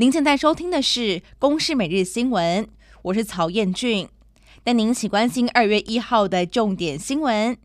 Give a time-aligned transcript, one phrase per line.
[0.00, 1.00] 您现在收听的是
[1.40, 2.64] 《公视每日新闻》，
[3.02, 4.08] 我是曹彦俊，
[4.62, 7.58] 带您一起关心二月一号的重点新闻。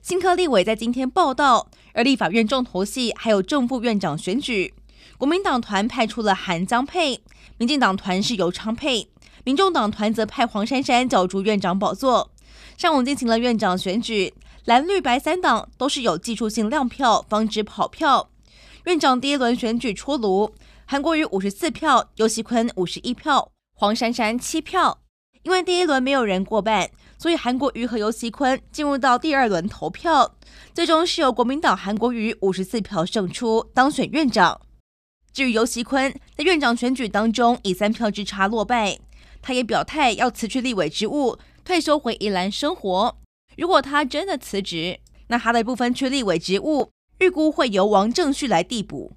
[0.00, 4.72] 新科立委在今天报到，而立法院重头戏还有正副院长选举，
[5.18, 7.20] 国民党团派出了韩江佩，
[7.58, 9.10] 民进党团是由昌佩，
[9.44, 12.30] 民众党团则派黄珊珊角逐院长宝座。
[12.78, 14.32] 上午进行了院长选举，
[14.64, 18.30] 蓝绿白三党都是有技术性亮票，防止跑票。
[18.86, 20.54] 院长第一轮选举出炉。
[20.88, 25.00] 韩国瑜五十四票，游锡堃五十一票，黄珊珊七票。
[25.42, 30.36] 因为第一轮没有人过半，所以韩国瑜和游锡堃进入到第二轮投票，
[30.72, 34.60] 最终是由国民党韩国瑜五十四票胜出，当选院长。
[35.32, 38.96] 至于游锡堃，在院长选举当中以三票之差落败，
[39.42, 43.16] 他也表态要辞去立委职务，退休回宜兰生活。
[43.56, 49.16] 如果他真的辞职，那他的一部分区立委职务预估会由王正旭来递补。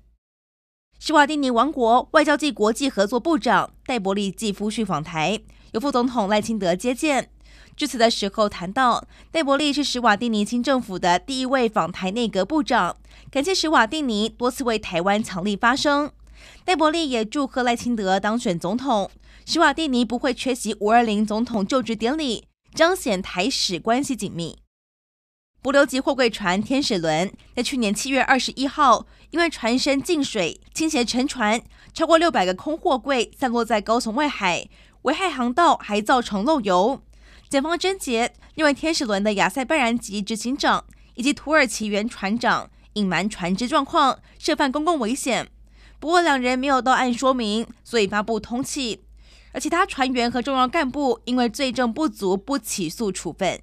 [1.01, 5.39] 史瓦蒂尼王国外交暨国际合作部长戴伯利继夫婿访台，
[5.71, 7.29] 由副总统赖清德接见。
[7.77, 12.97] 致辞的时候谈到，戴伯利是史瓦蒂尼新政府的第一位访台内阁部长，
[13.31, 16.11] 感谢史瓦蒂尼多次为台湾强力发声。
[16.65, 19.09] 戴伯利也祝贺赖清德当选总统，
[19.45, 22.43] 史瓦蒂尼不会缺席五二零总统就职典礼，
[22.75, 24.57] 彰显台史关系紧密。
[25.61, 31.61] 帛琉级货柜船“天使轮”在去年七月二十一号，因为船身进水倾斜沉船，
[31.93, 34.69] 超过六百个空货柜散落在高雄外海，
[35.01, 37.01] 危害航道，还造成漏油。
[37.49, 45.49] 检方侦结认为“天使轮”的亚塞拜然籍执行长以及土耳其原船长隐瞒船只状况，涉犯公共危险。
[45.99, 48.99] 不过两人没有到案说明，所以发布通缉。
[49.51, 53.59] 而其他船员和重要干部因为罪证不足，不起诉处分。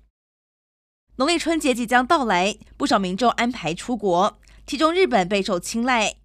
[1.18, 4.36] 农历春节即将到来，不少民众安排出国，
[4.66, 6.16] 其中日本备受青睐。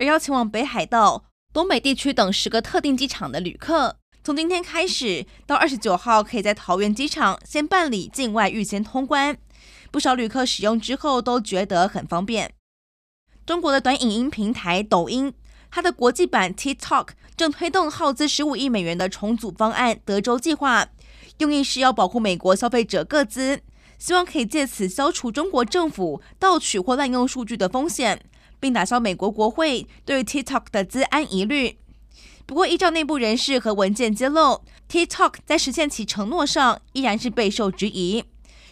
[0.00, 9.38] 而要前往北海道、东北地区等十个特定机场的旅客，从今天开始到二十九号，可以在桃园机场先办理境外预先通关。
[9.92, 12.52] 不少旅客使用之后都觉得很方便。
[13.46, 15.32] 中国的短影音平台抖音，
[15.70, 20.88] 它的国际版 TikTok 正推动耗资十五亿美元的重组方案“德州计划”，
[21.38, 23.60] 用意是要保护美国消费者个资。
[24.00, 28.24] 希望可以借此消除中国政府盗取或滥用数据的风险，
[28.58, 31.76] 并打消美国国会对 TikTok 的资安疑虑。
[32.46, 38.24] 不过，依照内部人士和文件揭露，TikTok 在实现其承诺上依然是备受质疑。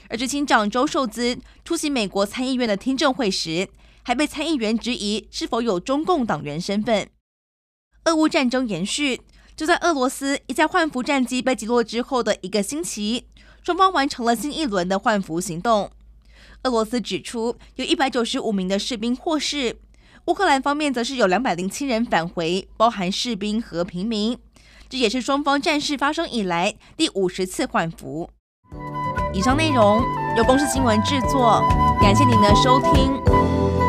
[0.09, 3.69] 而执行长周受资出席美国参议院的听证会时，
[4.03, 7.06] 还被参议员质疑是否有中共党员身份。
[8.05, 9.21] 俄乌战争延续，
[9.58, 13.26] 就在俄罗斯一架换俘战机被击落之后的一个星期。
[13.60, 15.91] 双方完成了新一轮的换俘行动。
[16.62, 19.76] 俄罗斯指出有一百九十五名的士兵获释，
[20.26, 24.38] 乌克兰方面则是有两百零七人返回，包含士兵和平民。
[24.88, 28.30] 这也是双方战事发生以来第五十次换俘。
[29.34, 30.00] 以上内容
[30.36, 31.60] 由公司新闻制作，
[32.00, 33.88] 感谢您的收听。